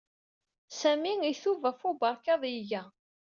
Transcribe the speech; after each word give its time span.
Sami 0.79 1.13
itub 1.31 1.61
ɣef 1.67 1.79
ubekkaḍ 1.89 2.41
ay 2.43 2.55
iga. 2.59 2.83